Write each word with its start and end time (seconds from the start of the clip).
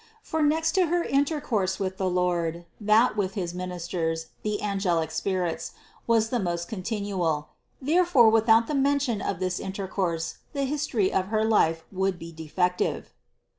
For 0.23 0.41
next 0.41 0.71
to 0.71 0.87
her 0.87 1.03
intercourse 1.03 1.79
with 1.79 1.97
the 1.97 2.09
Lord, 2.09 2.65
that 2.81 3.15
with 3.15 3.35
his 3.35 3.53
ministers, 3.53 4.29
the 4.41 4.59
angelic 4.63 5.11
spirits, 5.11 5.73
was 6.07 6.29
the 6.29 6.39
most 6.39 6.67
con 6.67 6.81
tinual. 6.81 7.49
Therefore 7.79 8.31
without 8.31 8.65
the 8.65 8.73
mention 8.73 9.21
of 9.21 9.39
this 9.39 9.59
intercourse 9.59 10.37
the 10.53 10.63
history 10.63 11.13
of 11.13 11.27
her 11.27 11.45
life 11.45 11.83
would 11.91 12.17
be 12.17 12.31
defective. 12.31 13.13